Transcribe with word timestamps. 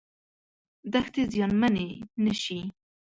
دښتې 0.93 1.21
زیانمنې 1.33 1.87
نشي. 2.23 2.59